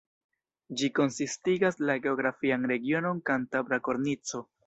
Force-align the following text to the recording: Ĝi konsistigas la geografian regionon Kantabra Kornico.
Ĝi 0.79 0.87
konsistigas 0.99 1.77
la 1.89 1.97
geografian 2.07 2.65
regionon 2.73 3.23
Kantabra 3.31 3.83
Kornico. 3.89 4.45